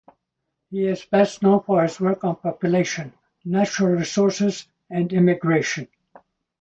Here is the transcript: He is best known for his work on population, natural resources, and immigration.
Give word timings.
He 0.71 0.87
is 0.87 1.05
best 1.05 1.43
known 1.43 1.61
for 1.61 1.83
his 1.83 1.99
work 1.99 2.23
on 2.23 2.35
population, 2.37 3.13
natural 3.45 3.91
resources, 3.91 4.67
and 4.89 5.13
immigration. 5.13 5.89